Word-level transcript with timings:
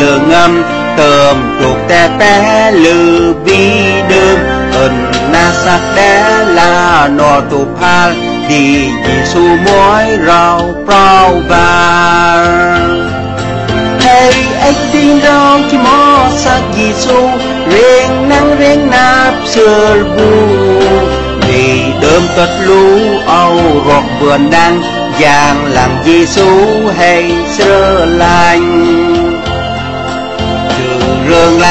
lừa 0.00 0.18
ngâm 0.28 0.62
tờm 0.96 1.58
chuột 1.60 1.76
te 1.88 2.08
bé 2.18 2.70
lư 2.70 3.34
bi 3.44 3.70
đơm. 4.10 4.38
Ẩn 4.72 5.12
na 5.32 5.52
sắc 5.64 5.80
đé 5.96 6.44
là 6.44 7.08
nọ 7.16 7.40
tụ 7.50 7.64
pha 7.80 8.12
đi 8.48 8.88
su 9.24 9.40
mối 9.40 10.04
rau 10.26 10.74
prao 10.86 11.40
ba 11.50 11.98
hey 14.00 14.34
ếch 14.62 14.76
tin 14.92 15.20
đâu 15.20 15.58
chỉ 15.70 15.76
mò 15.76 16.28
sắc 16.36 16.60
Giêsu 16.76 17.30
riêng 17.70 18.28
nắng 18.28 18.56
riêng 18.58 18.90
nạp 18.90 19.34
sửa 19.46 20.04
bu 20.16 20.32
đi 21.48 21.82
đơm 22.02 22.22
tất 22.36 22.48
lũ 22.66 22.98
âu 23.26 23.60
rọt 23.88 24.04
vườn 24.20 24.50
đang 24.50 24.82
giang 25.20 25.64
làm 25.72 25.90
Giêsu 26.04 26.48
hay 26.98 27.32
sơ 27.58 28.04
lành 28.04 28.67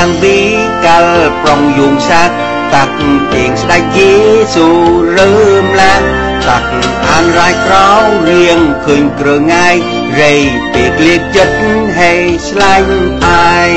rương 0.07 0.21
lang 0.21 0.81
cal 0.83 1.29
prong 1.43 1.73
dùng 1.77 1.99
sắc 1.99 2.29
tặc 2.71 2.89
tiền 3.31 3.51
đã 3.67 3.79
Giêsu 3.95 5.05
rơm 5.17 5.73
lan 5.73 6.03
tặc 6.45 6.63
an 7.11 7.31
rai 7.35 7.53
kráo 7.67 8.03
riêng 8.25 8.73
khơi 8.85 9.01
cửa 9.23 9.39
ngay 9.39 9.81
rầy 10.17 10.49
tiệc 10.73 10.99
liệt 10.99 11.21
chất 11.33 11.47
hay 11.95 12.39
slanh 12.39 13.19
ai. 13.21 13.71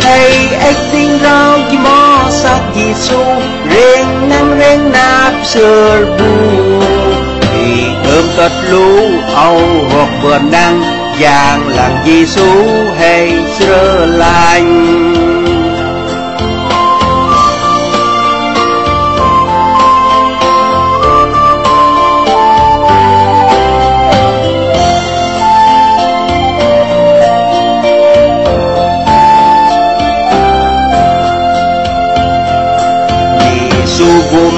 Hay 0.00 0.48
ếch 0.60 0.76
tin 0.92 1.18
rau 1.22 1.58
chỉ 1.70 1.76
mò 1.76 2.22
sắc 2.30 2.60
Giêsu 2.76 3.24
riêng 3.70 4.28
năng 4.28 4.58
riêng 4.58 4.92
nạp 4.92 5.32
sửa 5.44 6.04
bu 6.18 6.84
thì 7.40 7.82
thơm 8.04 8.24
tất 8.36 8.52
lũ 8.70 9.08
âu 9.34 9.60
hoặc 9.92 10.08
vườn 10.22 10.50
đăng 10.50 10.82
giang 11.20 11.68
làm 11.76 11.92
Giêsu 12.06 12.66
hay 12.98 13.32
sơ 13.58 14.06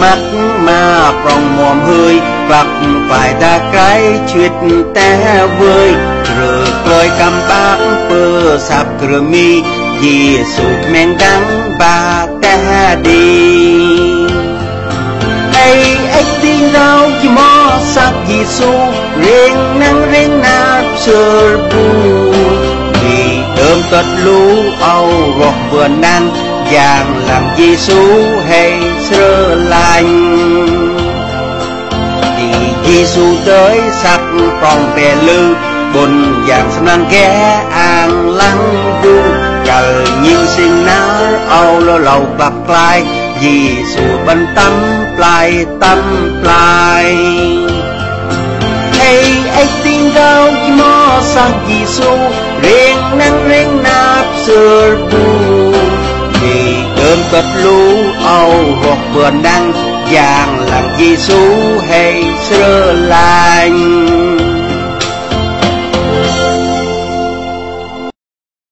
mắt 0.01 0.19
mà 0.59 1.13
phòng 1.25 1.57
mồm 1.57 1.81
hơi, 1.81 2.21
vặt 2.49 2.67
phải 3.09 3.35
ta 3.41 3.59
cái 3.73 4.03
chuyện 4.35 4.83
té 4.95 5.47
vơi. 5.59 5.95
Rửa 6.39 6.65
cười 6.87 7.11
cầm 7.19 7.33
bác 7.49 7.77
bơ 8.11 8.59
sạp 8.59 8.87
cửa 9.01 9.21
mi 9.21 9.63
dì 10.03 10.39
sụt 10.57 10.93
men 10.93 11.19
đắng 11.19 11.77
ba 11.79 12.27
té 12.43 12.97
đi. 13.05 13.91
Ai 15.55 15.97
ếch 16.13 16.27
tin 16.43 16.73
đâu 16.73 17.11
chỉ 17.23 17.29
mò 17.29 17.71
sắc 17.85 18.13
Giêsu 18.29 18.73
riêng 19.23 19.81
năng 19.81 20.13
riêng 20.13 20.41
nạp 20.43 20.85
sơ 20.99 21.57
bu 21.57 22.33
vì 22.93 23.39
đơm 23.57 23.79
tật 23.91 24.05
lũ 24.25 24.63
âu 24.81 25.11
rọt 25.41 25.55
vườn 25.71 26.01
nan 26.01 26.31
vàng 26.71 27.23
làm 27.29 27.43
Giêsu 27.59 28.03
hay 28.49 28.81
sơ 29.11 29.55
lành. 29.55 30.47
Thì 32.37 32.53
Giêsu 32.87 33.35
tới 33.47 33.81
sắp 34.03 34.21
còn 34.63 34.93
về 34.97 35.15
lư, 35.27 35.55
bồn 35.95 36.11
vàng 36.47 36.71
sang 36.87 37.05
ghé 37.11 37.63
an 37.71 38.31
lăng 38.31 39.01
du 39.05 39.17
cờ 39.71 40.05
nhiều 40.23 40.47
sinh 40.47 40.87
ná 40.87 41.31
âu 41.49 41.81
lo 41.81 41.99
lầu 41.99 42.27
bạc 42.39 42.53
lai 42.69 43.05
giêsu 43.41 44.03
sự 44.27 44.45
tâm 44.55 44.73
lại 45.17 45.67
tâm 45.81 45.99
lại 46.43 47.17
hey 48.93 49.25
ai 49.55 49.69
tin 49.85 50.15
đâu 50.15 50.51
mo 50.69 51.21
sang 51.23 51.53
Giêsu 51.69 52.11
riêng 52.63 53.19
năng 53.19 53.49
riêng 53.49 53.83
nạp 53.83 54.27
xưa 54.47 54.80
cất 57.33 57.45
lũ 57.65 58.05
âu 58.25 58.53
hoặc 58.83 58.99
vườn 59.15 59.43
đăng 59.43 59.73
vàng 60.11 60.67
làm 60.71 60.85
Giêsu 60.99 61.39
hay 61.89 62.25
xưa 62.49 62.93
lại 62.93 63.60